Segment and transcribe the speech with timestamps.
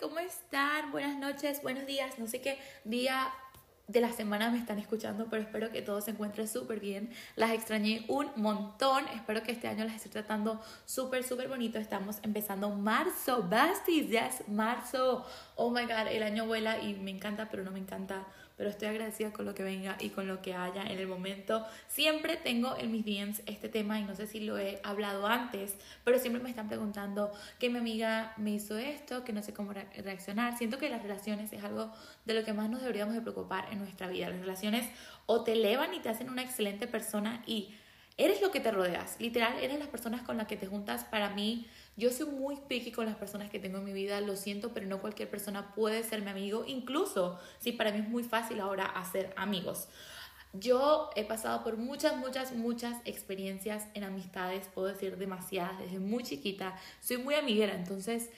[0.00, 0.90] ¿cómo están?
[0.92, 3.30] Buenas noches, buenos días, no sé qué día
[3.86, 7.10] de la semana me están escuchando, pero espero que todo se encuentre súper bien.
[7.36, 11.78] Las extrañé un montón, espero que este año las esté tratando súper, súper bonito.
[11.78, 15.26] Estamos empezando marzo, Bastis, ya marzo.
[15.56, 18.24] Oh my god, el año vuela y me encanta, pero no me encanta
[18.60, 21.64] pero estoy agradecida con lo que venga y con lo que haya en el momento.
[21.88, 25.76] Siempre tengo en mis DMs este tema y no sé si lo he hablado antes,
[26.04, 29.72] pero siempre me están preguntando que mi amiga me hizo esto, que no sé cómo
[29.72, 30.58] reaccionar.
[30.58, 31.90] Siento que las relaciones es algo
[32.26, 34.28] de lo que más nos deberíamos de preocupar en nuestra vida.
[34.28, 34.86] Las relaciones
[35.24, 37.74] o te elevan y te hacen una excelente persona y
[38.18, 39.16] eres lo que te rodeas.
[39.20, 41.04] Literal, eres las personas con las que te juntas.
[41.04, 41.66] Para mí,
[42.00, 44.86] yo soy muy picky con las personas que tengo en mi vida, lo siento, pero
[44.86, 48.86] no cualquier persona puede ser mi amigo, incluso si para mí es muy fácil ahora
[48.86, 49.86] hacer amigos.
[50.54, 56.24] Yo he pasado por muchas, muchas, muchas experiencias en amistades, puedo decir demasiadas, desde muy
[56.24, 56.74] chiquita.
[57.02, 58.30] Soy muy amiguera, entonces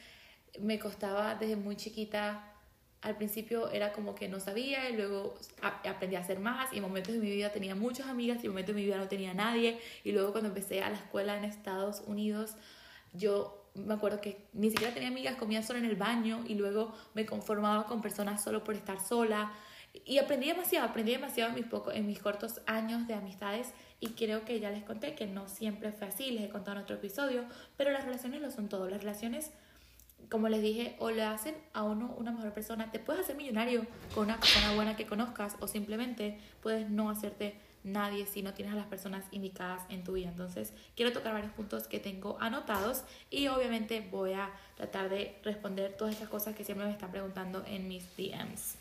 [0.61, 2.48] me costaba desde muy chiquita.
[3.01, 6.83] Al principio era como que no sabía y luego aprendí a hacer más y en
[6.83, 9.34] momentos de mi vida tenía muchas amigas y en momentos de mi vida no tenía
[9.34, 12.56] nadie y luego cuando empecé a la escuela en Estados Unidos
[13.13, 16.95] yo me acuerdo que ni siquiera tenía amigas, comía solo en el baño y luego
[17.15, 19.53] me conformaba con personas solo por estar sola.
[20.05, 24.45] Y aprendí demasiado, aprendí demasiado en mis, en mis cortos años de amistades y creo
[24.45, 27.45] que ya les conté que no siempre fue así, les he contado en otro episodio,
[27.77, 28.89] pero las relaciones lo son todo.
[28.89, 29.53] Las relaciones,
[30.31, 32.91] como les dije, o le hacen a uno una mejor persona.
[32.91, 37.55] Te puedes hacer millonario con una persona buena que conozcas o simplemente puedes no hacerte
[37.84, 40.28] nadie si no tienes a las personas indicadas en tu vida.
[40.28, 45.97] Entonces, quiero tocar varios puntos que tengo anotados y obviamente voy a tratar de responder
[45.97, 48.77] todas esas cosas que siempre me están preguntando en mis DMs.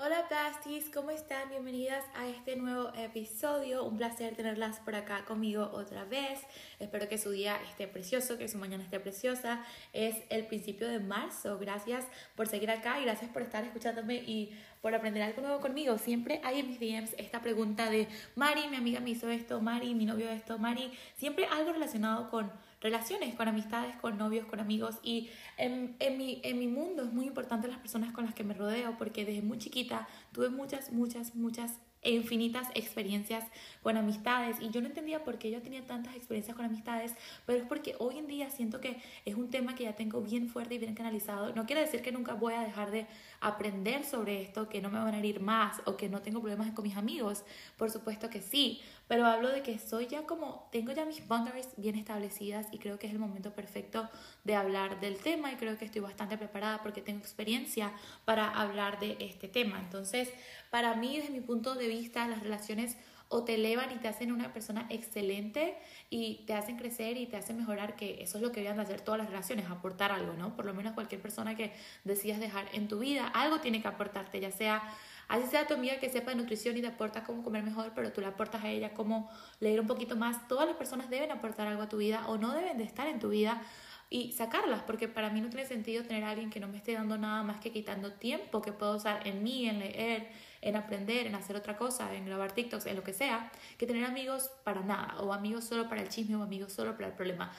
[0.00, 1.50] Hola Plastis, ¿cómo están?
[1.50, 3.82] Bienvenidas a este nuevo episodio.
[3.82, 6.38] Un placer tenerlas por acá conmigo otra vez.
[6.78, 9.64] Espero que su día esté precioso, que su mañana esté preciosa.
[9.92, 11.58] Es el principio de marzo.
[11.58, 15.98] Gracias por seguir acá y gracias por estar escuchándome y por aprender algo nuevo conmigo.
[15.98, 19.96] Siempre hay en mis DMs esta pregunta de Mari, mi amiga me hizo esto, Mari,
[19.96, 20.92] mi novio esto, Mari.
[21.16, 24.98] Siempre algo relacionado con relaciones, con amistades, con novios, con amigos.
[25.02, 28.44] Y en, en, mi, en mi mundo es muy importante las personas con las que
[28.44, 33.44] me rodeo porque desde muy chiquita tuve muchas, muchas, muchas infinitas experiencias
[33.82, 37.58] con amistades y yo no entendía por qué yo tenía tantas experiencias con amistades, pero
[37.58, 40.76] es porque hoy en día siento que es un tema que ya tengo bien fuerte
[40.76, 41.52] y bien canalizado.
[41.54, 43.06] No quiere decir que nunca voy a dejar de
[43.40, 46.72] aprender sobre esto, que no me van a herir más o que no tengo problemas
[46.72, 47.44] con mis amigos.
[47.76, 51.68] Por supuesto que sí, pero hablo de que soy ya como, tengo ya mis boundaries
[51.76, 54.08] bien establecidas y creo que es el momento perfecto
[54.44, 57.92] de hablar del tema y creo que estoy bastante preparada porque tengo experiencia
[58.24, 59.78] para hablar de este tema.
[59.78, 60.30] Entonces,
[60.70, 62.96] para mí, desde mi punto de vista, las relaciones
[63.30, 65.76] o te elevan y te hacen una persona excelente
[66.08, 68.82] y te hacen crecer y te hacen mejorar, que eso es lo que deben de
[68.82, 70.56] hacer todas las relaciones, aportar algo, ¿no?
[70.56, 71.72] Por lo menos cualquier persona que
[72.04, 74.82] decidas dejar en tu vida, algo tiene que aportarte, ya sea,
[75.28, 78.12] así sea tu amiga que sepa de nutrición y te aporta cómo comer mejor, pero
[78.12, 79.30] tú le aportas a ella cómo
[79.60, 82.52] leer un poquito más, todas las personas deben aportar algo a tu vida o no
[82.54, 83.62] deben de estar en tu vida
[84.10, 87.18] y sacarlas, porque para mí no tiene sentido tener alguien que no me esté dando
[87.18, 90.28] nada más que quitando tiempo que puedo usar en mí, en leer,
[90.60, 94.04] en aprender, en hacer otra cosa, en grabar TikToks, en lo que sea, que tener
[94.04, 97.52] amigos para nada, o amigos solo para el chisme, o amigos solo para el problema.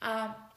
[0.00, 0.50] Ah,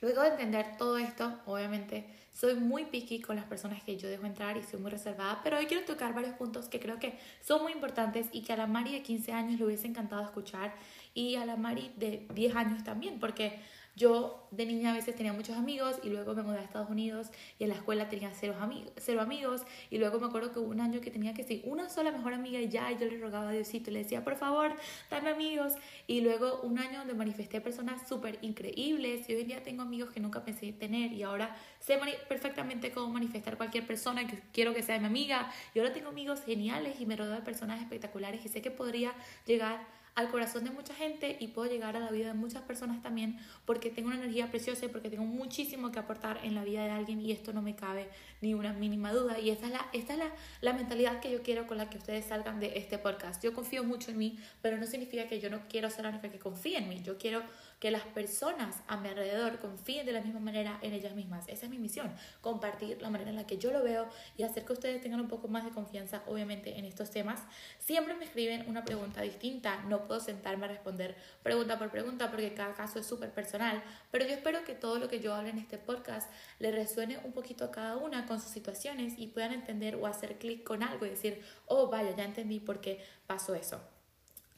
[0.00, 4.24] luego de entender todo esto, obviamente, soy muy picky con las personas que yo dejo
[4.24, 7.62] entrar y soy muy reservada, pero hoy quiero tocar varios puntos que creo que son
[7.62, 10.74] muy importantes y que a la Mari de 15 años le hubiese encantado escuchar
[11.14, 13.60] y a la Mari de 10 años también, porque
[13.94, 17.28] yo de niña a veces tenía muchos amigos y luego me mudé a Estados Unidos
[17.58, 19.62] y en la escuela tenía cero, amigos, cero amigos.
[19.90, 22.32] Y luego me acuerdo que hubo un año que tenía que ser una sola mejor
[22.32, 24.74] amiga y ya yo le rogaba a Diosito y le decía por favor
[25.10, 25.74] dame amigos
[26.06, 29.28] y luego un año donde manifesté personas súper increíbles.
[29.28, 33.12] Y hoy en día tengo amigos que nunca pensé tener y ahora sé perfectamente cómo
[33.12, 35.50] manifestar cualquier persona que quiero que sea mi amiga.
[35.74, 39.12] Y ahora tengo amigos geniales y me rodeo de personas espectaculares y sé que podría
[39.46, 43.02] llegar al corazón de mucha gente y puedo llegar a la vida de muchas personas
[43.02, 46.84] también porque tengo una energía preciosa y porque tengo muchísimo que aportar en la vida
[46.84, 48.08] de alguien y esto no me cabe
[48.40, 51.42] ni una mínima duda y esta es la, esta es la, la mentalidad que yo
[51.42, 53.42] quiero con la que ustedes salgan de este podcast.
[53.42, 56.30] Yo confío mucho en mí, pero no significa que yo no quiero ser la única
[56.30, 57.00] que confíe en mí.
[57.02, 57.42] Yo quiero
[57.82, 61.48] que las personas a mi alrededor confíen de la misma manera en ellas mismas.
[61.48, 64.06] Esa es mi misión, compartir la manera en la que yo lo veo
[64.36, 67.42] y hacer que ustedes tengan un poco más de confianza, obviamente, en estos temas.
[67.80, 72.54] Siempre me escriben una pregunta distinta, no puedo sentarme a responder pregunta por pregunta porque
[72.54, 73.82] cada caso es súper personal,
[74.12, 76.30] pero yo espero que todo lo que yo hable en este podcast
[76.60, 80.38] le resuene un poquito a cada una con sus situaciones y puedan entender o hacer
[80.38, 83.80] clic con algo y decir, oh, vaya, ya entendí por qué pasó eso.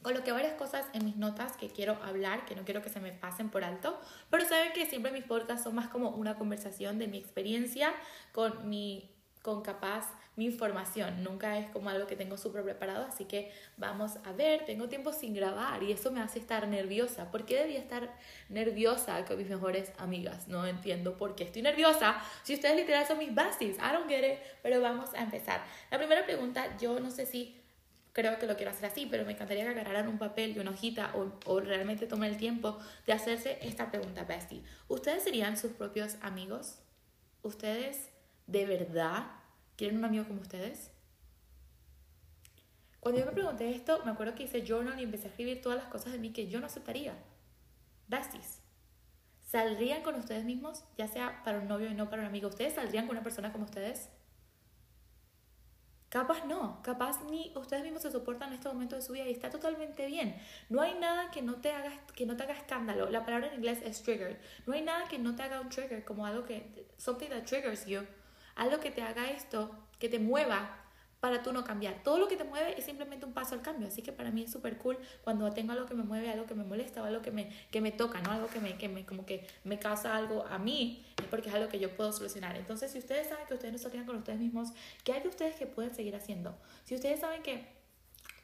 [0.05, 3.11] Coloqué varias cosas en mis notas que quiero hablar, que no quiero que se me
[3.11, 3.99] pasen por alto,
[4.29, 7.91] pero saben que siempre mis podcasts son más como una conversación de mi experiencia
[8.31, 9.09] con mi
[9.41, 14.17] con capaz mi información, nunca es como algo que tengo súper preparado, así que vamos
[14.25, 17.31] a ver, tengo tiempo sin grabar y eso me hace estar nerviosa.
[17.31, 18.15] ¿Por qué debía estar
[18.49, 20.47] nerviosa con mis mejores amigas?
[20.47, 24.33] No entiendo por qué estoy nerviosa si ustedes literal son mis besties, I don't get
[24.33, 25.63] it, pero vamos a empezar.
[25.89, 27.64] La primera pregunta, yo no sé si
[28.15, 30.71] creo que lo quiero hacer así, pero me encantaría que agarraran un papel y una
[30.71, 34.63] hojita o, o realmente tomen el tiempo de hacerse esta pregunta, bestie.
[34.87, 36.79] ¿Ustedes serían sus propios amigos?
[37.43, 38.09] ¿Ustedes
[38.47, 39.25] de verdad
[39.75, 40.91] quieren un amigo como ustedes?
[43.01, 45.77] Cuando yo me pregunté esto, me acuerdo que hice journal y empecé a escribir todas
[45.77, 47.13] las cosas de mí que yo no aceptaría.
[48.07, 48.61] Besties.
[49.43, 50.85] ¿Saldrían con ustedes mismos?
[50.97, 52.47] Ya sea para un novio y no para un amigo.
[52.47, 54.09] ¿Ustedes saldrían con una persona como ustedes?
[56.15, 59.33] Capaz no, capaz ni ustedes mismos se soportan en este momento de su vida y
[59.33, 60.41] está totalmente bien.
[60.69, 63.09] No hay nada que no te haga, que no te haga escándalo.
[63.09, 64.39] La palabra en inglés es trigger.
[64.65, 67.85] No hay nada que no te haga un trigger, como algo que, something that triggers
[67.85, 68.03] you.
[68.55, 70.84] Algo que te haga esto, que te mueva
[71.19, 72.03] para tú no cambiar.
[72.03, 73.87] Todo lo que te mueve es simplemente un paso al cambio.
[73.87, 76.55] Así que para mí es súper cool cuando tengo algo que me mueve, algo que
[76.55, 78.31] me molesta o algo que me, que me toca, ¿no?
[78.31, 81.55] Algo que me, que me, como que me causa algo a mí, es porque es
[81.55, 82.55] algo que yo puedo solucionar.
[82.55, 84.69] Entonces, si ustedes saben que ustedes no se con ustedes mismos,
[85.03, 86.57] ¿qué hay de ustedes que pueden seguir haciendo?
[86.83, 87.65] Si ustedes saben que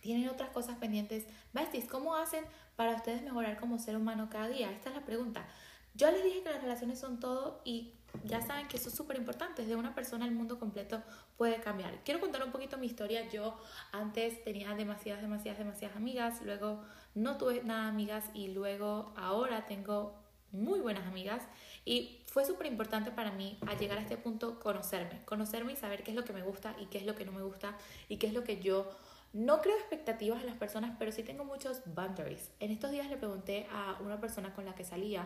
[0.01, 2.43] tienen otras cosas pendientes, besties, ¿cómo hacen
[2.75, 4.71] para ustedes mejorar como ser humano cada día?
[4.71, 5.45] Esta es la pregunta.
[5.93, 7.93] Yo les dije que las relaciones son todo y
[8.23, 9.65] ya saben que eso es súper importante.
[9.65, 11.01] De una persona el mundo completo
[11.37, 12.03] puede cambiar.
[12.03, 13.29] Quiero contar un poquito mi historia.
[13.29, 13.57] Yo
[13.91, 16.41] antes tenía demasiadas, demasiadas, demasiadas amigas.
[16.43, 16.83] Luego
[17.15, 20.15] no tuve nada amigas y luego ahora tengo
[20.51, 21.43] muy buenas amigas.
[21.85, 25.23] Y fue súper importante para mí al llegar a este punto conocerme.
[25.25, 27.31] Conocerme y saber qué es lo que me gusta y qué es lo que no
[27.31, 27.77] me gusta
[28.07, 28.89] y qué es lo que yo...
[29.33, 32.51] No creo expectativas en las personas, pero sí tengo muchos boundaries.
[32.59, 35.25] En estos días le pregunté a una persona con la que salía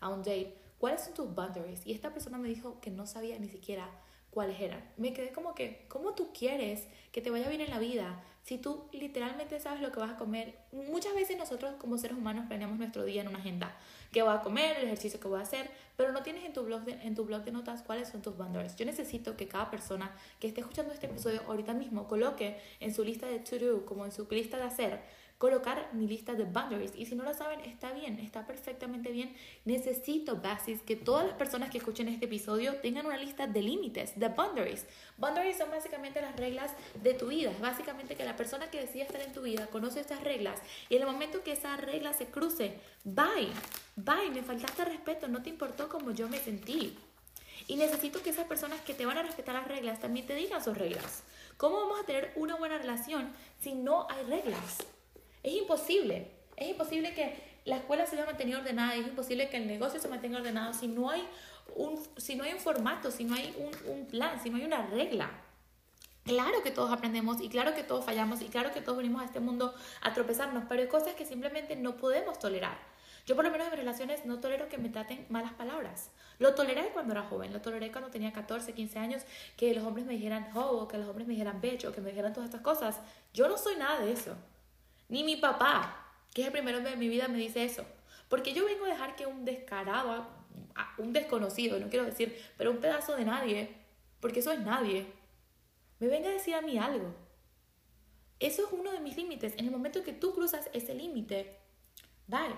[0.00, 1.86] a un date ¿cuáles son tus boundaries?
[1.86, 3.88] Y esta persona me dijo que no sabía ni siquiera
[4.36, 4.84] cuáles eran.
[4.98, 8.58] Me quedé como que, ¿cómo tú quieres que te vaya bien en la vida si
[8.58, 10.58] tú literalmente sabes lo que vas a comer?
[10.72, 13.74] Muchas veces nosotros como seres humanos planeamos nuestro día en una agenda.
[14.12, 14.76] ¿Qué voy a comer?
[14.76, 15.70] El ejercicio que voy a hacer.
[15.96, 18.36] Pero no tienes en tu blog de, en tu blog de notas cuáles son tus
[18.36, 18.76] boundaries.
[18.76, 23.04] Yo necesito que cada persona que esté escuchando este episodio ahorita mismo coloque en su
[23.04, 25.00] lista de to-do, como en su lista de hacer,
[25.38, 26.92] colocar mi lista de boundaries.
[26.96, 29.34] Y si no lo saben, está bien, está perfectamente bien.
[29.64, 34.18] Necesito, basis, que todas las personas que escuchen este episodio tengan una lista de límites,
[34.18, 34.86] de boundaries.
[35.18, 36.72] Boundaries son básicamente las reglas
[37.02, 37.52] de tu vida.
[37.60, 41.02] Básicamente que la persona que decide estar en tu vida conoce estas reglas y en
[41.02, 43.48] el momento que esa regla se cruce, bye,
[43.96, 46.96] bye, me faltaste respeto, no te importó como yo me sentí.
[47.68, 50.62] Y necesito que esas personas que te van a respetar las reglas también te digan
[50.62, 51.24] sus reglas.
[51.56, 54.86] ¿Cómo vamos a tener una buena relación si no hay reglas?
[55.46, 56.28] Es imposible.
[56.56, 60.08] Es imposible que la escuela se haya mantenido ordenada, es imposible que el negocio se
[60.08, 61.24] mantenga ordenado si no hay
[61.76, 63.54] un, si no hay un formato, si no hay
[63.86, 65.30] un, plan, si no hay una regla.
[66.24, 69.26] Claro que todos aprendemos y claro que todos fallamos y claro que todos venimos a
[69.26, 69.72] este mundo
[70.02, 72.78] a tropezarnos, pero hay cosas que simplemente no podemos tolerar.
[73.24, 76.10] Yo por lo menos en mis relaciones no tolero que me traten malas palabras.
[76.40, 79.22] Lo toleré cuando era joven, lo toleré cuando tenía 14, 15 años,
[79.56, 82.00] que los hombres me dijeran ho, o que los hombres me dijeran bitch, o que
[82.00, 83.00] me dijeran todas estas cosas.
[83.32, 84.36] Yo no soy nada de eso.
[85.08, 87.84] Ni mi papá, que es el primero de mi vida, me dice eso.
[88.28, 90.26] Porque yo vengo a dejar que un descarado,
[90.98, 93.76] un desconocido, no quiero decir, pero un pedazo de nadie,
[94.20, 95.06] porque eso es nadie,
[95.98, 97.14] me venga a decir a mí algo.
[98.38, 99.54] Eso es uno de mis límites.
[99.56, 101.56] En el momento que tú cruzas ese límite,
[102.26, 102.54] bye,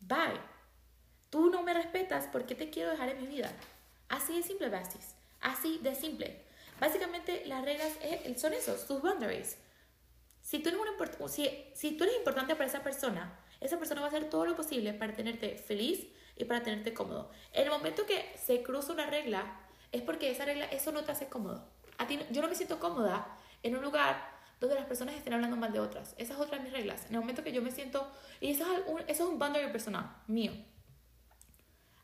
[0.00, 0.40] bye.
[1.30, 3.52] Tú no me respetas porque te quiero dejar en mi vida.
[4.08, 5.14] Así de simple, Bastis.
[5.40, 6.42] Así de simple.
[6.80, 7.92] Básicamente las reglas
[8.36, 9.58] son esos, tus boundaries.
[10.44, 11.28] Si tú, eres una,
[11.72, 14.92] si, tú eres importante para esa persona, esa persona va a hacer todo lo posible
[14.92, 17.30] para tenerte feliz y para tenerte cómodo.
[17.54, 19.58] En el momento que se cruza una regla,
[19.90, 21.66] es porque esa regla, eso no te hace cómodo.
[21.96, 23.26] A ti, yo no me siento cómoda
[23.62, 26.14] en un lugar donde las personas estén hablando mal de otras.
[26.18, 27.06] Esas son otras mis reglas.
[27.06, 28.06] En el momento que yo me siento,
[28.38, 30.52] y eso es un, eso es un boundary personal mío.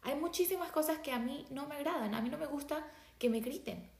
[0.00, 2.14] Hay muchísimas cosas que a mí no me agradan.
[2.14, 2.86] A mí no me gusta
[3.18, 3.90] que me griten.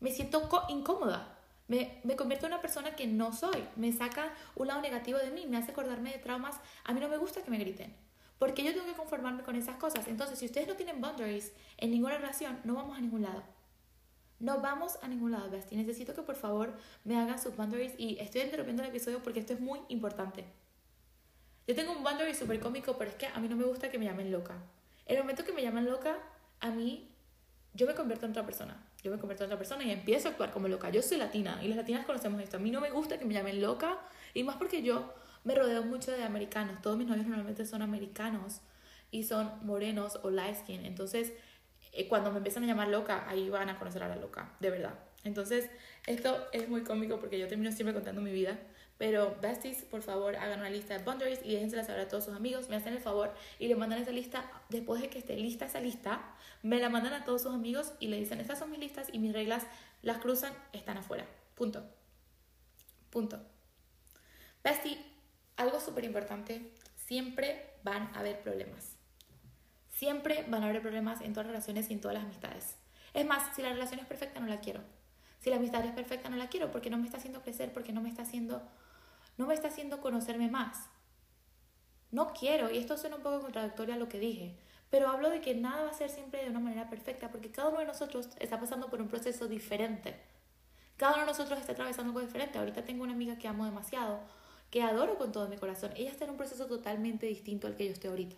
[0.00, 1.37] Me siento incómoda.
[1.68, 3.62] Me, me convierto en una persona que no soy.
[3.76, 6.58] Me saca un lado negativo de mí, me hace acordarme de traumas.
[6.84, 7.94] A mí no me gusta que me griten.
[8.38, 10.08] Porque yo tengo que conformarme con esas cosas.
[10.08, 13.42] Entonces, si ustedes no tienen boundaries en ninguna relación, no vamos a ningún lado.
[14.40, 15.76] No vamos a ningún lado, Bestie.
[15.76, 16.72] Necesito que por favor
[17.04, 20.44] me hagan sus boundaries y estoy interrumpiendo el episodio porque esto es muy importante.
[21.66, 23.98] Yo tengo un boundary súper cómico, pero es que a mí no me gusta que
[23.98, 24.54] me llamen loca.
[25.04, 26.16] El momento que me llaman loca,
[26.60, 27.10] a mí
[27.74, 30.30] yo me convierto en otra persona yo me convierto en otra persona y empiezo a
[30.32, 30.90] actuar como loca.
[30.90, 32.56] Yo soy latina y las latinas conocemos esto.
[32.56, 33.98] A mí no me gusta que me llamen loca
[34.34, 35.14] y más porque yo
[35.44, 36.82] me rodeo mucho de americanos.
[36.82, 38.60] Todos mis novios normalmente son americanos
[39.10, 40.84] y son morenos o light skin.
[40.84, 41.32] Entonces,
[41.92, 44.70] eh, cuando me empiezan a llamar loca, ahí van a conocer a la loca, de
[44.70, 44.94] verdad.
[45.24, 45.70] Entonces,
[46.06, 48.58] esto es muy cómico porque yo termino siempre contando mi vida.
[48.98, 52.34] Pero besties, por favor, hagan una lista de boundaries y déjensela saber a todos sus
[52.34, 52.68] amigos.
[52.68, 54.50] Me hacen el favor y le mandan esa lista.
[54.68, 58.08] Después de que esté lista esa lista, me la mandan a todos sus amigos y
[58.08, 59.64] le dicen, estas son mis listas y mis reglas
[60.02, 61.26] las cruzan, están afuera.
[61.54, 61.84] Punto.
[63.10, 63.40] Punto.
[64.64, 64.98] Bestie,
[65.56, 68.96] algo súper importante, siempre van a haber problemas.
[69.90, 72.76] Siempre van a haber problemas en todas las relaciones y en todas las amistades.
[73.14, 74.80] Es más, si la relación es perfecta, no la quiero.
[75.40, 77.92] Si la amistad es perfecta, no la quiero porque no me está haciendo crecer, porque
[77.92, 78.62] no me está haciendo,
[79.38, 80.90] no me está haciendo conocerme más.
[82.10, 84.58] No quiero, y esto suena un poco contradictorio a lo que dije,
[84.90, 87.68] pero hablo de que nada va a ser siempre de una manera perfecta porque cada
[87.68, 90.18] uno de nosotros está pasando por un proceso diferente.
[90.96, 92.58] Cada uno de nosotros está atravesando algo diferente.
[92.58, 94.20] Ahorita tengo una amiga que amo demasiado,
[94.70, 95.92] que adoro con todo mi corazón.
[95.94, 98.36] Ella está en un proceso totalmente distinto al que yo estoy ahorita.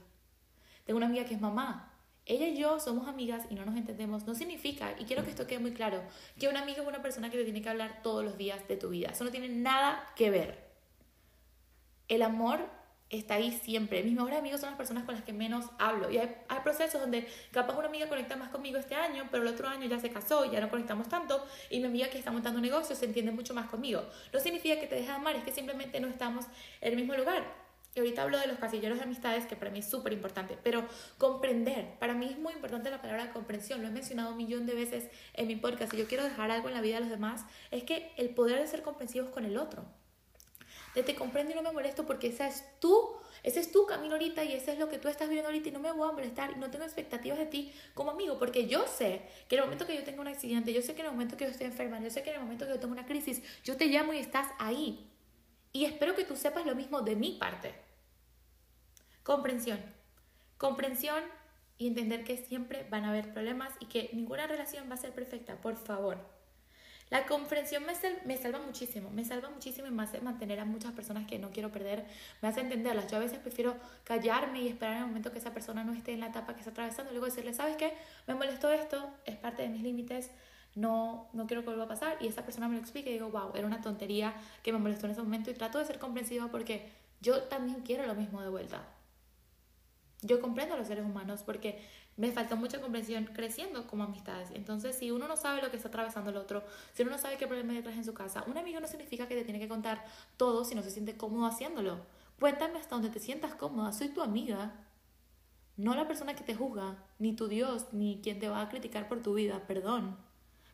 [0.84, 1.94] Tengo una amiga que es mamá.
[2.26, 4.26] Ella y yo somos amigas y no nos entendemos.
[4.26, 6.02] No significa, y quiero que esto quede muy claro,
[6.38, 8.76] que una amiga es una persona que te tiene que hablar todos los días de
[8.76, 9.10] tu vida.
[9.10, 10.69] Eso no tiene nada que ver.
[12.10, 12.58] El amor
[13.08, 14.02] está ahí siempre.
[14.02, 16.10] Mis mejores amigos son las personas con las que menos hablo.
[16.10, 16.28] Y hay,
[16.64, 19.98] procesos donde capaz una amiga conecta más conmigo este año, pero el otro año ya
[19.98, 21.44] se casó y ya no conectamos tanto.
[21.70, 24.04] Y mi amiga que está montando un negocio se entiende mucho más conmigo.
[24.32, 26.46] No significa que te dejes de amar, es que simplemente no estamos
[26.80, 27.44] en el mismo lugar.
[27.94, 30.84] Y ahorita hablo de los casilleros de amistades, que para mí es súper importante, pero
[31.18, 34.74] comprender, para mí es muy importante la palabra comprensión, lo he mencionado un millón de
[34.74, 37.44] veces en mi podcast, y yo quiero dejar algo en la vida de los demás,
[37.72, 39.84] es que el poder de ser comprensivos con el otro.
[40.94, 44.14] De te comprendo y no me molesto porque esa es tú, ese es tu camino
[44.14, 46.12] ahorita y ese es lo que tú estás viviendo ahorita y no me voy a
[46.12, 49.66] molestar y no tengo expectativas de ti como amigo porque yo sé que en el
[49.66, 51.66] momento que yo tengo un accidente, yo sé que en el momento que yo estoy
[51.66, 54.12] enferma, yo sé que en el momento que yo tengo una crisis, yo te llamo
[54.12, 55.08] y estás ahí.
[55.72, 57.72] Y espero que tú sepas lo mismo de mi parte.
[59.22, 59.80] Comprensión.
[60.58, 61.22] Comprensión
[61.78, 65.12] y entender que siempre van a haber problemas y que ninguna relación va a ser
[65.12, 66.39] perfecta, por favor.
[67.10, 67.92] La comprensión me,
[68.24, 71.50] me, salva muchísimo, me salva muchísimo y me hace mantener a muchas personas que no
[71.50, 72.06] quiero perder,
[72.40, 73.10] me hace entenderlas.
[73.10, 73.74] Yo a veces prefiero
[74.04, 76.70] callarme y esperar el momento que esa persona no esté en la etapa que está
[76.70, 77.94] atravesando y luego decirle, ¿sabes qué?
[78.28, 80.30] Me molestó esto, es parte de mis límites,
[80.76, 82.16] no, no quiero que vuelva a pasar.
[82.20, 85.06] Y esa persona me lo explica y digo, wow, era una tontería que me molestó
[85.06, 88.50] en ese momento y trato de ser comprensiva porque yo también quiero lo mismo de
[88.50, 88.84] vuelta.
[90.22, 91.82] Yo comprendo a los seres humanos porque
[92.16, 94.50] me falta mucha comprensión creciendo como amistades.
[94.52, 96.62] Entonces, si uno no sabe lo que está atravesando el otro,
[96.92, 99.26] si uno no sabe qué problema hay detrás en su casa, un amigo no significa
[99.26, 100.04] que te tiene que contar
[100.36, 102.00] todo si no se siente cómodo haciéndolo.
[102.38, 103.92] Cuéntame hasta donde te sientas cómoda.
[103.92, 104.74] Soy tu amiga.
[105.76, 109.08] No la persona que te juzga, ni tu Dios, ni quien te va a criticar
[109.08, 110.18] por tu vida, perdón.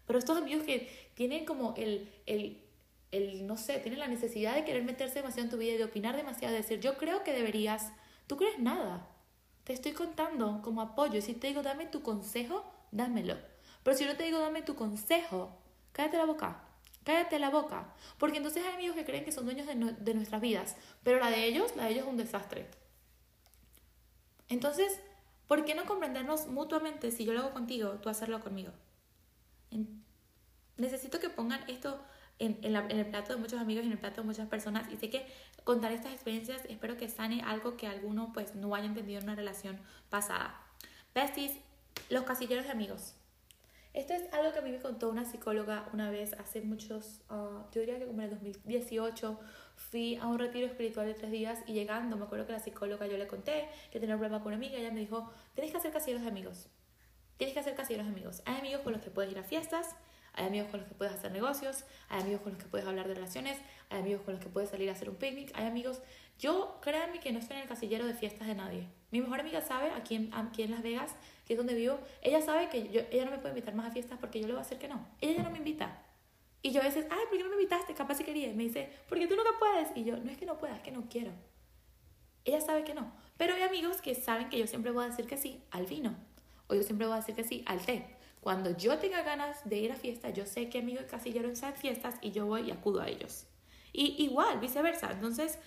[0.07, 2.64] Pero estos amigos que tienen como el, el,
[3.12, 5.85] el, no sé, tienen la necesidad de querer meterse demasiado en tu vida y de
[5.85, 7.93] opinar demasiado, de decir, yo creo que deberías,
[8.26, 9.09] tú crees nada.
[9.66, 11.20] Te estoy contando como apoyo.
[11.20, 13.37] Si te digo dame tu consejo, dámelo.
[13.82, 15.58] Pero si no te digo dame tu consejo,
[15.90, 16.62] cállate la boca.
[17.02, 17.92] Cállate la boca.
[18.16, 20.76] Porque entonces hay amigos que creen que son dueños de, nuestras vidas.
[21.02, 22.70] Pero la de ellos, la de ellos es un desastre.
[24.49, 25.00] Entonces,
[25.49, 28.70] ¿por qué no comprendernos mutuamente si yo lo hago contigo, tú hacerlo conmigo?
[30.76, 32.00] necesito que pongan esto
[32.38, 34.90] en, el plato de muchos amigos y en el plato de muchas personas.
[34.93, 35.26] Y sé que
[35.64, 39.35] contar estas experiencias espero que sane algo que alguno pues no haya entendido en una
[39.35, 39.78] relación
[40.11, 40.61] pasada.
[41.14, 41.52] Besties,
[42.11, 43.14] los casilleros de amigos.
[43.97, 47.64] Esto es algo que a mí me contó una psicóloga una vez hace muchos, uh,
[47.73, 49.40] yo diría que como en el 2018,
[49.75, 53.07] fui a un retiro espiritual de tres días y llegando, me acuerdo que la psicóloga
[53.07, 55.73] yo le conté que tenía un problema con una amiga y ella me dijo, tienes
[55.73, 56.69] que hacer casilleros de amigos.
[57.38, 58.43] Tienes que hacer casilleros de amigos.
[58.45, 59.97] Hay amigos con los que puedes ir a fiestas,
[60.37, 63.09] hay amigos con los que puedes hacer negocios, hay amigos con los que puedes hablar
[63.09, 63.59] de relaciones,
[63.90, 66.00] hay amigos con los que puedes salir a hacer un picnic, hay amigos...
[66.38, 68.87] Yo, créanme que no estoy en el casillero de fiestas de nadie.
[69.11, 71.16] Mi mejor amiga sabe, aquí en, aquí en Las Vegas,
[71.47, 73.90] que es donde vivo, ella sabe que yo, ella no me puede invitar más a
[73.90, 75.07] fiestas porque yo le voy a decir que no.
[75.23, 76.02] Ella ya no me invita.
[76.61, 77.95] Y yo a veces, ay, ¿por qué no me invitaste?
[77.95, 78.49] Capaz si quería.
[78.49, 79.97] Y me dice, porque tú nunca puedes.
[79.97, 81.31] Y yo, no es que no pueda, es que no quiero.
[82.45, 83.12] Ella sabe que no.
[83.37, 86.16] Pero hay amigos que saben que yo siempre voy a decir que sí al vino.
[86.66, 88.15] O yo siempre voy a decir que sí al té.
[88.46, 91.72] Cuando yo tenga ganas de ir a fiesta, yo sé que amigo y casillero están
[91.72, 93.44] en fiestas y yo voy y acudo a ellos.
[93.92, 95.10] Y igual, viceversa.
[95.10, 95.58] Entonces,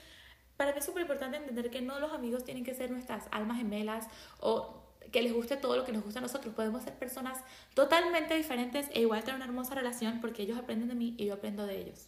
[0.56, 3.58] para mí es súper importante entender que no los amigos tienen que ser nuestras almas
[3.58, 4.08] gemelas
[4.40, 4.82] o
[5.12, 6.56] que les guste todo lo que nos gusta a nosotros.
[6.56, 7.38] Podemos ser personas
[7.74, 11.34] totalmente diferentes e igual tener una hermosa relación porque ellos aprenden de mí y yo
[11.34, 12.08] aprendo de ellos.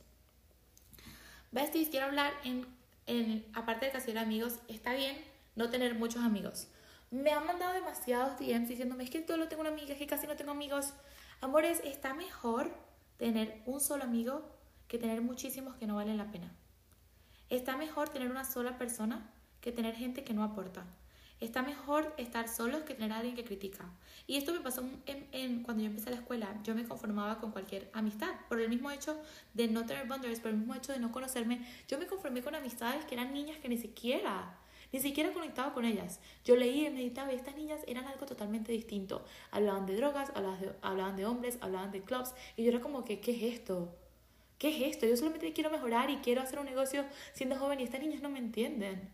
[1.51, 2.65] Besties, quiero hablar en,
[3.07, 5.17] en aparte de casillero amigos, está bien
[5.57, 6.69] no tener muchos amigos.
[7.11, 10.27] Me han mandado demasiados DMs diciéndome, es que solo tengo una amiga, es que casi
[10.27, 10.93] no tengo amigos.
[11.41, 12.71] Amores, está mejor
[13.17, 14.49] tener un solo amigo
[14.87, 16.49] que tener muchísimos que no valen la pena.
[17.49, 20.85] Está mejor tener una sola persona que tener gente que no aporta.
[21.41, 23.89] Está mejor estar solos que tener a alguien que critica.
[24.25, 26.61] Y esto me pasó en, cuando yo empecé la escuela.
[26.63, 28.29] Yo me conformaba con cualquier amistad.
[28.47, 29.19] Por el mismo hecho
[29.53, 32.55] de no tener boundaries, por el mismo hecho de no conocerme, yo me conformé con
[32.55, 34.55] amistades que eran niñas que ni siquiera,
[34.91, 36.19] ni siquiera conectaba con ellas.
[36.43, 39.23] Yo leía y meditaba y estas niñas eran algo totalmente distinto.
[39.51, 42.33] Hablaban de drogas, hablaban de, hablaban de hombres, hablaban de clubs.
[42.57, 43.95] Y yo era como que, ¿qué es esto?
[44.57, 45.07] ¿Qué es esto?
[45.07, 48.29] Yo solamente quiero mejorar y quiero hacer un negocio siendo joven y estas niñas no
[48.29, 49.09] me entienden.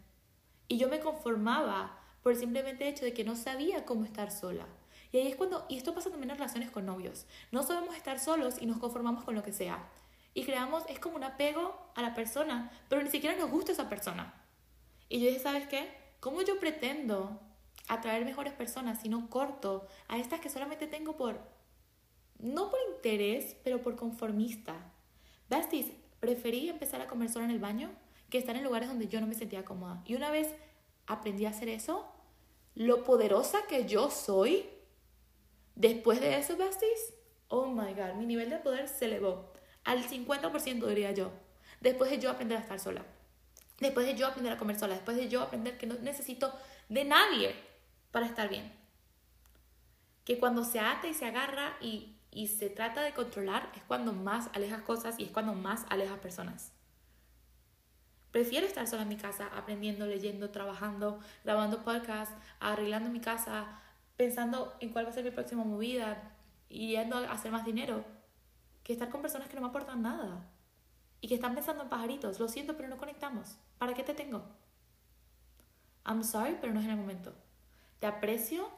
[0.67, 4.67] Y yo me conformaba por el simplemente hecho de que no sabía cómo estar sola.
[5.11, 8.19] Y ahí es cuando, y esto pasa también en relaciones con novios, no sabemos estar
[8.19, 9.87] solos y nos conformamos con lo que sea.
[10.33, 13.87] Y creamos, es como un apego a la persona, pero ni siquiera nos gusta esa
[13.87, 14.33] persona.
[15.09, 15.89] Y yo dije, ¿sabes qué?
[16.19, 17.39] ¿Cómo yo pretendo
[17.87, 21.39] atraer mejores personas si no corto a estas que solamente tengo por,
[22.39, 24.75] no por interés, pero por conformista?
[25.49, 27.91] Besties, preferí empezar a comer sola en el baño
[28.29, 30.01] que estar en lugares donde yo no me sentía cómoda.
[30.05, 30.49] Y una vez
[31.05, 32.05] aprendí a hacer eso,
[32.75, 34.65] lo poderosa que yo soy,
[35.75, 37.13] después de eso, besties,
[37.47, 39.53] oh my god, mi nivel de poder se elevó
[39.87, 41.31] al 50% diría yo,
[41.79, 43.05] después de yo aprender a estar sola,
[43.79, 46.53] después de yo aprender a comer sola, después de yo aprender que no necesito
[46.89, 47.55] de nadie
[48.11, 48.71] para estar bien.
[50.23, 52.13] Que cuando se ata y se agarra y,
[52.47, 56.71] se trata de controlar es cuando más alejas cosas y es cuando más alejas personas.
[58.31, 63.79] Prefiero estar sola en mi casa, aprendiendo, leyendo, trabajando, grabando podcasts, arreglando mi casa,
[64.17, 66.35] pensando en cuál va a ser mi próxima movida
[66.69, 68.05] y yendo a hacer más dinero,
[68.83, 70.45] que estar con personas que no me aportan nada
[71.21, 72.39] y que están pensando en pajaritos.
[72.39, 73.57] Lo siento, pero no conectamos.
[73.77, 74.43] ¿Para qué te tengo?
[76.05, 77.33] I'm sorry, pero no es en el momento.
[77.99, 78.69] Te aprecio.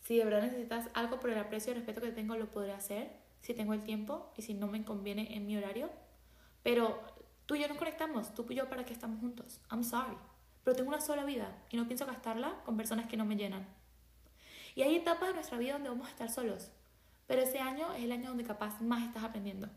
[0.00, 3.10] Si de verdad necesitas algo por el aprecio y respeto que tengo, lo podré hacer.
[3.40, 5.90] Si tengo el tiempo y si no me conviene en mi horario.
[6.62, 7.14] Pero
[7.46, 9.60] Tú y yo no conectamos, tú y yo para qué estamos juntos.
[9.70, 10.16] I'm sorry.
[10.62, 13.66] Pero tengo una sola vida y no pienso gastarla con personas que no me llenan.
[14.74, 16.70] Y hay etapas de nuestra vida donde vamos a estar solos.
[17.26, 19.68] Pero ese año es el año donde capaz más estás aprendiendo.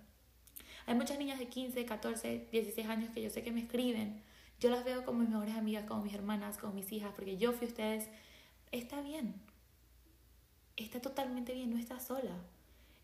[0.88, 4.21] Hay muchas niñas de 15, 14, 16 años que yo sé que me escriben.
[4.62, 7.52] Yo las veo como mis mejores amigas, como mis hermanas, como mis hijas, porque yo
[7.52, 8.08] fui ustedes.
[8.71, 9.36] Está bien.
[10.78, 12.32] Está totalmente bien, no estás sola.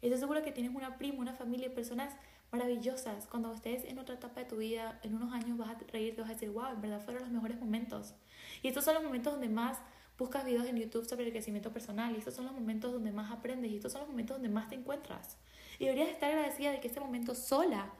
[0.01, 2.13] Estoy segura que tienes una prima, una familia, personas
[2.53, 3.27] maravillosas.
[3.27, 6.21] Cuando estés en otra etapa de tu vida, en unos años vas a reír, te
[6.21, 8.13] vas a decir, wow, en verdad fueron los mejores momentos.
[8.61, 9.79] Y estos son los momentos donde más
[10.17, 12.15] buscas videos en YouTube sobre el crecimiento personal.
[12.15, 13.71] Y estos son los momentos donde más aprendes.
[13.71, 15.35] Y estos son los momentos donde más te encuentras.
[15.79, 17.91] Y deberías estar agradecida de que ese momento sola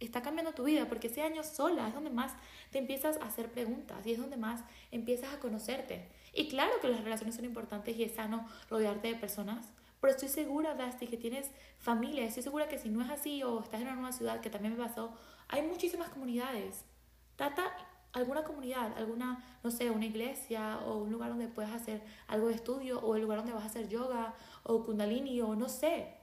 [0.00, 2.32] está cambiando tu vida, porque ese año sola es donde más
[2.70, 6.08] te empiezas a hacer preguntas y es donde más empiezas a conocerte.
[6.32, 9.66] Y claro que las relaciones son importantes y es sano rodearte de personas,
[10.00, 12.24] pero estoy segura, Basti, que tienes familia.
[12.24, 14.76] Estoy segura que si no es así o estás en una nueva ciudad, que también
[14.76, 15.12] me pasó,
[15.48, 16.84] hay muchísimas comunidades.
[17.36, 17.76] Trata
[18.12, 22.54] alguna comunidad, alguna, no sé, una iglesia o un lugar donde puedas hacer algo de
[22.54, 26.19] estudio o el lugar donde vas a hacer yoga o kundalini o no sé,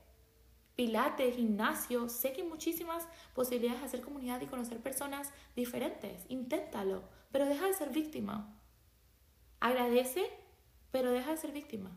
[0.78, 2.08] pilates, gimnasio.
[2.08, 6.24] Sé que hay muchísimas posibilidades de hacer comunidad y conocer personas diferentes.
[6.30, 8.56] Inténtalo, pero deja de ser víctima.
[9.60, 10.30] Agradece,
[10.92, 11.92] pero deja de ser víctima.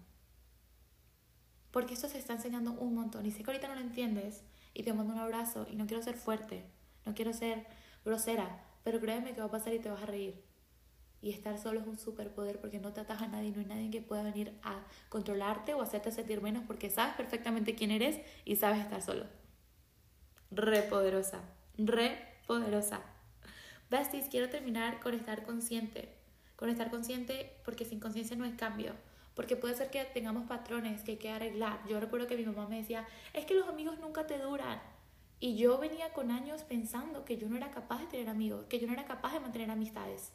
[1.71, 3.27] Porque esto se está enseñando un montón.
[3.27, 4.43] Y sé que ahorita no lo entiendes
[4.75, 6.65] y te mando un abrazo y no quiero ser fuerte,
[7.05, 7.67] no quiero ser
[8.05, 10.50] grosera, pero créeme que va a pasar y te vas a reír.
[11.23, 13.91] Y estar solo es un superpoder porque no te atas a nadie, no hay nadie
[13.91, 18.57] que pueda venir a controlarte o hacerte sentir menos porque sabes perfectamente quién eres y
[18.57, 19.27] sabes estar solo.
[20.51, 21.41] Re poderosa,
[21.77, 23.03] re poderosa.
[23.91, 26.09] Besties, quiero terminar con estar consciente.
[26.57, 28.95] Con estar consciente porque sin conciencia no hay cambio
[29.41, 31.81] porque puede ser que tengamos patrones que hay que arreglar.
[31.89, 34.83] Yo recuerdo que mi mamá me decía, es que los amigos nunca te duran.
[35.39, 38.79] Y yo venía con años pensando que yo no era capaz de tener amigos, que
[38.79, 40.33] yo no era capaz de mantener amistades.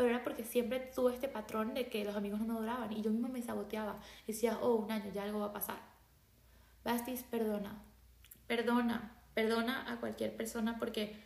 [0.00, 3.02] Pero era porque siempre tuve este patrón de que los amigos no me duraban y
[3.02, 4.00] yo misma me saboteaba.
[4.26, 5.78] Decía, oh, un año, ya algo va a pasar.
[6.82, 7.82] Bastis, perdona.
[8.46, 9.14] Perdona.
[9.34, 11.22] Perdona a cualquier persona porque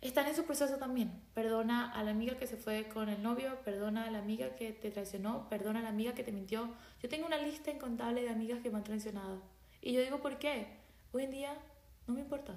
[0.00, 1.22] están en su proceso también.
[1.34, 4.72] Perdona a la amiga que se fue con el novio, perdona a la amiga que
[4.72, 6.74] te traicionó, perdona a la amiga que te mintió.
[7.00, 9.40] Yo tengo una lista incontable de amigas que me han traicionado.
[9.80, 10.66] Y yo digo, ¿por qué?
[11.12, 11.56] Hoy en día
[12.08, 12.56] no me importa.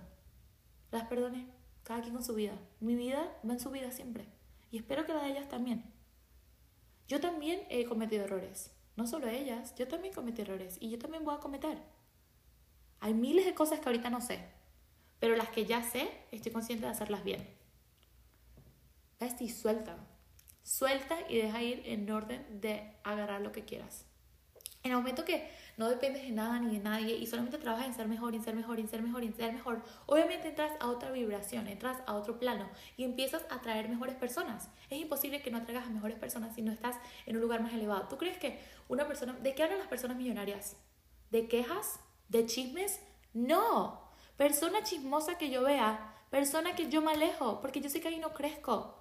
[0.90, 1.46] Las perdoné,
[1.84, 2.54] cada quien con su vida.
[2.80, 4.41] Mi vida va en su vida siempre.
[4.72, 5.84] Y espero que la de ellas también.
[7.08, 8.72] Yo también he cometido errores.
[8.96, 10.78] No solo ellas, yo también cometí errores.
[10.80, 11.78] Y yo también voy a cometer.
[13.00, 14.62] Hay miles de cosas que ahorita no sé
[15.22, 17.48] pero las que ya sé, estoy consciente de hacerlas bien.
[19.40, 19.96] y suelta.
[20.64, 24.08] Suelta y deja ir en orden de agarrar lo que quieras.
[24.84, 27.94] En el momento que no dependes de nada ni de nadie y solamente trabajas en
[27.94, 31.12] ser mejor, en ser mejor, en ser mejor, en ser mejor, obviamente entras a otra
[31.12, 32.68] vibración, entras a otro plano
[32.98, 34.70] y empiezas a atraer mejores personas.
[34.90, 37.74] Es imposible que no atraigas a mejores personas si no estás en un lugar más
[37.74, 38.08] elevado.
[38.08, 40.78] ¿Tú crees que una persona, ¿de qué hablan las personas millonarias?
[41.30, 42.00] ¿De quejas?
[42.28, 43.00] ¿De chismes?
[43.34, 44.10] No.
[44.36, 48.20] Persona chismosa que yo vea, persona que yo me alejo, porque yo sé que ahí
[48.20, 49.01] no crezco.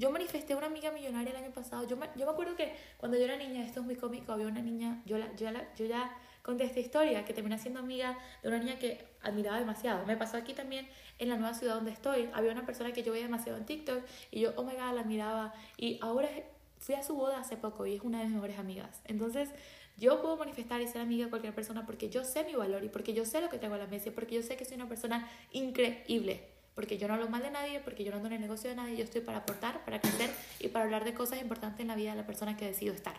[0.00, 1.86] Yo manifesté una amiga millonaria el año pasado.
[1.86, 4.46] Yo me, yo me acuerdo que cuando yo era niña, esto es muy cómico, había
[4.46, 8.18] una niña, yo, la, yo, la, yo ya conté esta historia, que terminé siendo amiga
[8.42, 10.06] de una niña que admiraba demasiado.
[10.06, 12.30] Me pasó aquí también en la nueva ciudad donde estoy.
[12.32, 15.02] Había una persona que yo veía demasiado en TikTok y yo, oh my god, la
[15.02, 15.52] admiraba.
[15.76, 16.30] Y ahora
[16.78, 19.02] fui a su boda hace poco y es una de mis mejores amigas.
[19.04, 19.50] Entonces,
[19.98, 22.88] yo puedo manifestar y ser amiga de cualquier persona porque yo sé mi valor y
[22.88, 24.76] porque yo sé lo que tengo a la mesa y porque yo sé que soy
[24.76, 28.34] una persona increíble porque yo no hablo mal de nadie, porque yo no ando en
[28.34, 31.40] el negocio de nadie, yo estoy para aportar, para crecer y para hablar de cosas
[31.40, 33.14] importantes en la vida de la persona que decido estar.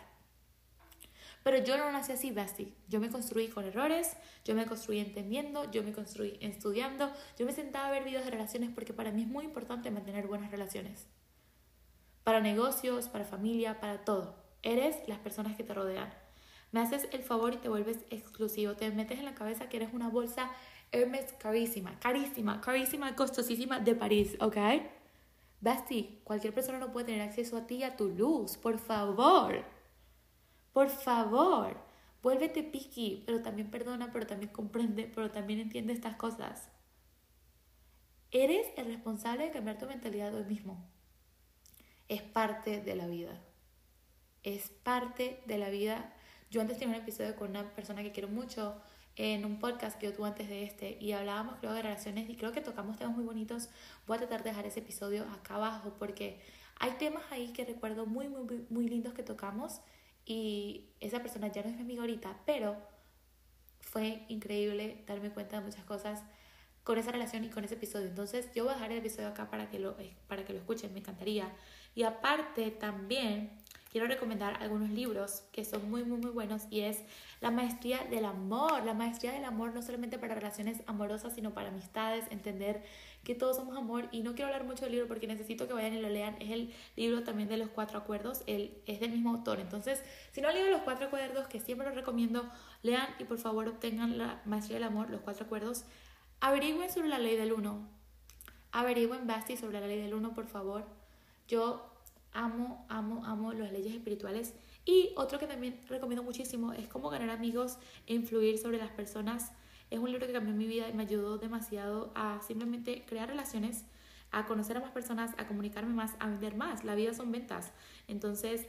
[1.42, 2.72] Pero yo no nací así, Basti.
[2.88, 7.52] Yo me construí con errores, yo me construí entendiendo, yo me construí estudiando, yo me
[7.52, 11.06] sentaba a ver videos de relaciones porque para mí es muy importante mantener buenas relaciones.
[12.22, 14.36] Para negocios, para familia, para todo.
[14.62, 16.12] Eres las personas que te rodean.
[16.70, 18.76] Me haces el favor y te vuelves exclusivo.
[18.76, 20.50] Te metes en la cabeza que eres una bolsa
[20.92, 24.56] Hermes carísima, carísima, carísima, costosísima de París, ¿ok?
[25.62, 29.64] Basti, cualquier persona no puede tener acceso a ti y a tu luz, por favor.
[30.72, 31.76] Por favor,
[32.22, 36.68] vuélvete picky, pero también perdona, pero también comprende, pero también entiende estas cosas.
[38.30, 40.84] Eres el responsable de cambiar tu mentalidad hoy mismo.
[42.08, 43.40] Es parte de la vida.
[44.42, 46.12] Es parte de la vida.
[46.50, 48.82] Yo antes tenía un episodio con una persona que quiero mucho,
[49.16, 52.36] en un podcast que yo tuve antes de este y hablábamos creo de relaciones y
[52.36, 53.68] creo que tocamos temas muy bonitos.
[54.06, 56.40] Voy a tratar de dejar ese episodio acá abajo porque
[56.78, 59.80] hay temas ahí que recuerdo muy, muy, muy lindos que tocamos
[60.24, 62.76] y esa persona ya no es mi amiga ahorita, pero
[63.80, 66.22] fue increíble darme cuenta de muchas cosas
[66.84, 68.06] con esa relación y con ese episodio.
[68.08, 70.58] Entonces yo voy a dejar el episodio acá para que lo, eh, para que lo
[70.58, 71.52] escuchen, me encantaría.
[71.94, 73.50] Y aparte también
[73.92, 77.02] quiero recomendar algunos libros que son muy, muy, muy buenos y es
[77.42, 78.84] La Maestría del Amor.
[78.84, 82.82] La Maestría del Amor no solamente para relaciones amorosas, sino para amistades, entender
[83.22, 84.08] que todos somos amor.
[84.10, 86.36] Y no quiero hablar mucho del libro porque necesito que vayan y lo lean.
[86.40, 89.60] Es el libro también de los cuatro acuerdos, él es del mismo autor.
[89.60, 90.02] Entonces,
[90.32, 92.48] si no han leído los cuatro acuerdos, que siempre los recomiendo,
[92.82, 95.84] lean y por favor obtengan la Maestría del Amor, los cuatro acuerdos.
[96.40, 97.86] Averigüen sobre la ley del uno.
[98.72, 100.86] Averigüen, Basti, sobre la ley del uno, por favor.
[101.46, 101.91] Yo
[102.32, 104.54] amo, amo, amo las leyes espirituales.
[104.84, 109.52] Y otro que también recomiendo muchísimo es cómo ganar amigos e influir sobre las personas.
[109.90, 113.84] Es un libro que cambió mi vida y me ayudó demasiado a simplemente crear relaciones,
[114.30, 116.84] a conocer a más personas, a comunicarme más, a vender más.
[116.84, 117.72] La vida son ventas.
[118.08, 118.66] Entonces,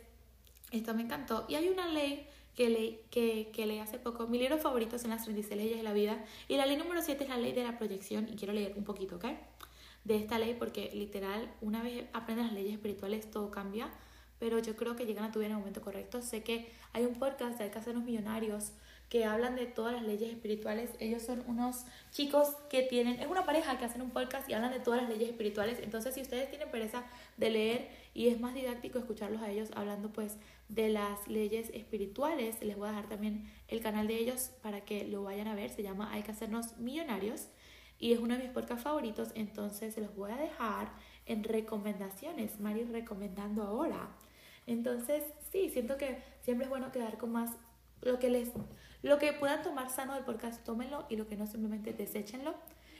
[0.71, 1.45] esto me encantó.
[1.47, 4.27] Y hay una ley que leí, que, que leí hace poco.
[4.27, 6.23] Mi libro favorito son las 36 leyes de la vida.
[6.47, 8.27] Y la ley número 7 es la ley de la proyección.
[8.29, 9.25] Y quiero leer un poquito, ¿ok?
[10.03, 13.89] De esta ley porque literal una vez aprendes las leyes espirituales todo cambia,
[14.39, 16.21] pero yo creo que llegan a tu vida en el momento correcto.
[16.21, 18.73] Sé que hay un podcast de Hay que hacernos millonarios
[19.13, 20.89] que hablan de todas las leyes espirituales.
[20.99, 24.71] Ellos son unos chicos que tienen, es una pareja que hacen un podcast y hablan
[24.71, 25.77] de todas las leyes espirituales.
[25.83, 27.03] Entonces, si ustedes tienen pereza
[27.37, 30.37] de leer y es más didáctico escucharlos a ellos hablando pues
[30.67, 35.05] de las leyes espirituales, les voy a dejar también el canal de ellos para que
[35.07, 35.69] lo vayan a ver.
[35.69, 37.49] Se llama Hay que hacernos millonarios
[38.03, 40.91] y es uno de mis podcasts favoritos, entonces se los voy a dejar
[41.25, 42.59] en recomendaciones.
[42.59, 44.09] Mari recomendando ahora.
[44.67, 47.51] Entonces, sí, siento que siempre es bueno quedar con más
[48.01, 48.51] lo que les
[49.03, 52.55] lo que puedan tomar sano del podcast, tómenlo y lo que no simplemente deséchenlo.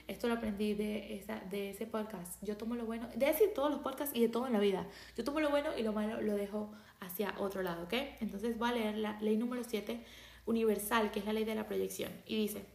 [0.07, 2.41] Esto lo aprendí de, esa, de ese podcast.
[2.41, 4.87] Yo tomo lo bueno, de decir todos los podcasts y de todo en la vida.
[5.17, 7.93] Yo tomo lo bueno y lo malo lo dejo hacia otro lado, ¿ok?
[8.21, 10.01] Entonces voy a leer la ley número 7,
[10.45, 12.13] universal, que es la ley de la proyección.
[12.25, 12.65] Y dice,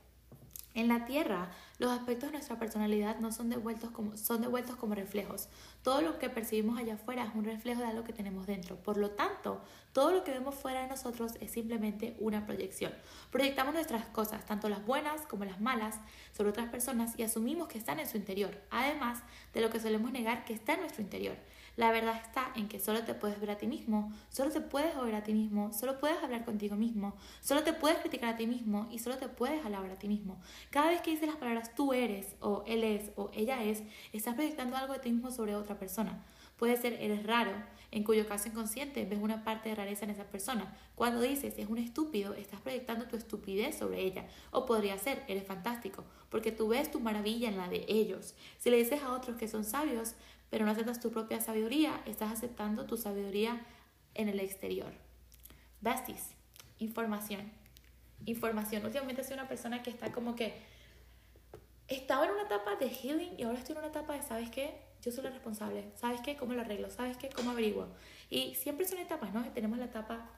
[0.78, 4.94] en la Tierra, los aspectos de nuestra personalidad no son devueltos como, son devueltos como
[4.94, 5.48] reflejos.
[5.82, 8.76] Todo lo que percibimos allá afuera es un reflejo de algo que tenemos dentro.
[8.76, 9.60] Por lo tanto,
[9.92, 12.92] todo lo que vemos fuera de nosotros es simplemente una proyección.
[13.32, 15.96] Proyectamos nuestras cosas, tanto las buenas como las malas,
[16.32, 19.18] sobre otras personas y asumimos que están en su interior, además
[19.52, 21.36] de lo que solemos negar que está en nuestro interior.
[21.78, 24.96] La verdad está en que solo te puedes ver a ti mismo, solo te puedes
[24.96, 28.48] oír a ti mismo, solo puedes hablar contigo mismo, solo te puedes criticar a ti
[28.48, 30.40] mismo y solo te puedes alabar a ti mismo.
[30.70, 34.34] Cada vez que dices las palabras tú eres o él es o ella es, estás
[34.34, 36.20] proyectando algo de ti mismo sobre otra persona.
[36.56, 37.52] Puede ser eres raro,
[37.92, 40.76] en cuyo caso inconsciente ves una parte de rareza en esa persona.
[40.96, 44.26] Cuando dices es un estúpido, estás proyectando tu estupidez sobre ella.
[44.50, 48.34] O podría ser eres fantástico, porque tú ves tu maravilla en la de ellos.
[48.58, 50.16] Si le dices a otros que son sabios,
[50.50, 53.60] pero no aceptas tu propia sabiduría, estás aceptando tu sabiduría
[54.14, 54.92] en el exterior.
[55.80, 56.34] Besties,
[56.78, 57.50] información.
[58.26, 58.84] Información.
[58.84, 60.54] Últimamente soy una persona que está como que
[61.86, 64.88] estaba en una etapa de healing y ahora estoy en una etapa de, ¿sabes qué?
[65.02, 65.92] Yo soy la responsable.
[65.94, 66.36] ¿Sabes qué?
[66.36, 66.90] ¿Cómo lo arreglo?
[66.90, 67.28] ¿Sabes qué?
[67.28, 67.88] ¿Cómo averiguo?
[68.28, 69.44] Y siempre son etapas, ¿no?
[69.52, 70.28] Tenemos la etapa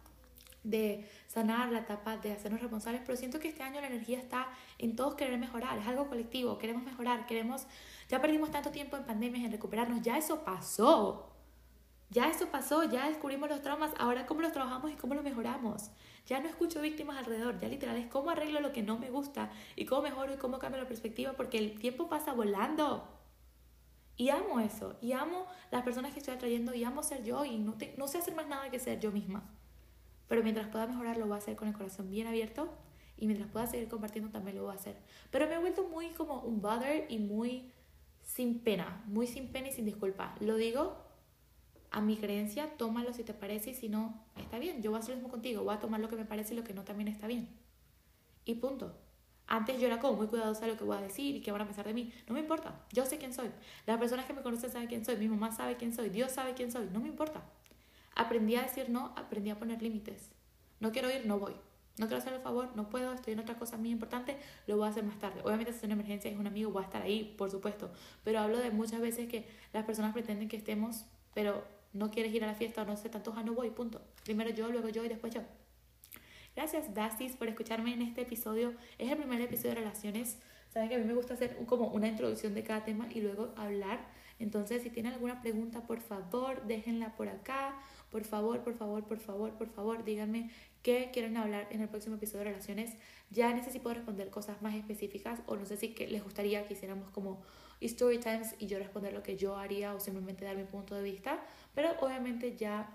[0.62, 4.49] de sanar, la etapa de hacernos responsables, pero siento que este año la energía está
[4.79, 7.66] en todos querer mejorar, es algo colectivo, queremos mejorar, queremos,
[8.09, 11.31] ya perdimos tanto tiempo en pandemias en recuperarnos, ya eso pasó,
[12.11, 15.90] ya eso pasó, ya descubrimos los traumas, ahora cómo los trabajamos y cómo los mejoramos.
[16.27, 19.51] Ya no escucho víctimas alrededor, ya literal es cómo arreglo lo que no me gusta
[19.77, 23.09] y cómo mejoro y cómo cambio la perspectiva porque el tiempo pasa volando.
[24.16, 27.59] Y amo eso, y amo las personas que estoy atrayendo y amo ser yo y
[27.59, 29.49] no, no sé hacer más nada que ser yo misma.
[30.31, 32.73] Pero mientras pueda mejorar lo voy a hacer con el corazón bien abierto
[33.16, 34.95] y mientras pueda seguir compartiendo también lo voy a hacer.
[35.33, 37.73] Pero me he vuelto muy como un bother y muy
[38.23, 40.37] sin pena, muy sin pena y sin disculpa.
[40.38, 40.99] Lo digo
[41.90, 44.83] a mi creencia, tómalo si te parece y si no, está bien.
[44.83, 46.57] Yo voy a hacer lo mismo contigo, voy a tomar lo que me parece y
[46.57, 47.49] lo que no también está bien.
[48.45, 48.95] Y punto.
[49.49, 51.62] Antes yo era como muy cuidadosa de lo que voy a decir y qué van
[51.62, 52.12] a pensar de mí.
[52.29, 52.87] No me importa.
[52.93, 53.51] Yo sé quién soy.
[53.85, 55.16] Las personas que me conocen saben quién soy.
[55.16, 56.09] Mi mamá sabe quién soy.
[56.09, 56.88] Dios sabe quién soy.
[56.93, 57.43] No me importa.
[58.20, 60.30] Aprendí a decir no, aprendí a poner límites.
[60.78, 61.54] No quiero ir, no voy.
[61.96, 64.87] No quiero hacer el favor, no puedo, estoy en otra cosa muy importante, lo voy
[64.87, 65.40] a hacer más tarde.
[65.42, 67.90] Obviamente si es una emergencia, es un amigo, voy a estar ahí, por supuesto.
[68.22, 72.44] Pero hablo de muchas veces que las personas pretenden que estemos, pero no quieres ir
[72.44, 74.02] a la fiesta o no sé, tanto no voy, punto.
[74.22, 75.40] Primero yo, luego yo y después yo.
[76.54, 78.74] Gracias, Bastis, por escucharme en este episodio.
[78.98, 80.37] Es el primer episodio de relaciones.
[80.68, 83.54] Saben que a mí me gusta hacer como una introducción de cada tema y luego
[83.56, 84.19] hablar.
[84.40, 87.79] Entonces, si tienen alguna pregunta, por favor, déjenla por acá.
[88.11, 90.50] Por favor, por favor, por favor, por favor, díganme
[90.83, 92.96] qué quieren hablar en el próximo episodio de relaciones.
[93.31, 97.11] Ya necesito responder cosas más específicas o no sé si que les gustaría que hiciéramos
[97.11, 97.40] como
[97.81, 101.03] story times y yo responder lo que yo haría o simplemente dar mi punto de
[101.03, 101.40] vista.
[101.74, 102.88] Pero obviamente ya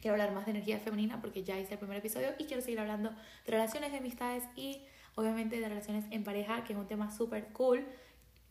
[0.00, 2.80] quiero hablar más de energía femenina porque ya hice el primer episodio y quiero seguir
[2.80, 4.82] hablando de relaciones de amistades y
[5.14, 7.84] obviamente de relaciones en pareja, que es un tema súper cool.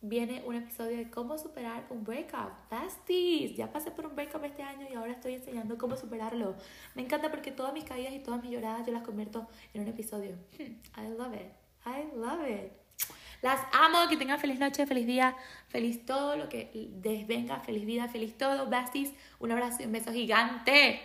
[0.01, 2.51] Viene un episodio de cómo superar un breakup.
[2.69, 6.55] Besties, ya pasé por un breakup este año y ahora estoy enseñando cómo superarlo.
[6.93, 9.87] Me encanta porque todas mis caídas y todas mis lloradas yo las convierto en un
[9.87, 10.35] episodio.
[10.57, 11.51] Hmm, I love it.
[11.85, 12.71] I love it.
[13.41, 15.35] Las amo, que tengan feliz noche, feliz día,
[15.67, 16.71] feliz todo lo que
[17.03, 18.67] les venga, feliz vida, feliz todo.
[18.67, 21.01] Besties, un abrazo y un beso gigante.